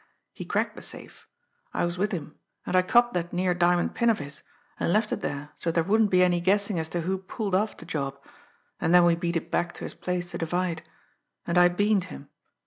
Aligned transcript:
He 0.33 0.45
cracked 0.45 0.75
the 0.75 0.81
safe. 0.81 1.27
I 1.75 1.85
was 1.85 1.99
with 1.99 2.11
him, 2.11 2.39
and 2.65 2.75
I 2.75 2.81
copped 2.81 3.13
that 3.13 3.31
near 3.31 3.53
diamond 3.53 3.93
pin 3.93 4.09
of 4.09 4.17
his, 4.17 4.41
and 4.79 4.91
left 4.91 5.11
it 5.11 5.21
there 5.21 5.51
so 5.57 5.69
there 5.71 5.83
wouldn't 5.83 6.09
be 6.09 6.23
any 6.23 6.41
guessing 6.41 6.79
as 6.79 6.89
to 6.89 7.01
who 7.01 7.19
pulled 7.19 7.53
off 7.53 7.77
the 7.77 7.85
job, 7.85 8.17
and 8.79 8.95
then 8.95 9.05
we 9.05 9.13
beat 9.13 9.35
it 9.35 9.51
back 9.51 9.73
to 9.73 9.83
his 9.83 9.93
place 9.93 10.31
to 10.31 10.39
divide 10.39 10.81
and 11.45 11.55
I 11.59 11.67
beaned 11.67 12.05
him. 12.05 12.29